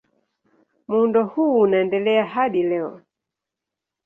Muundo 0.87 1.25
huu 1.25 1.59
unaendelea 1.59 2.25
hadi 2.25 2.63
leo. 2.63 3.01